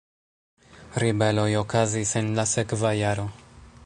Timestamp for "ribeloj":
1.03-1.45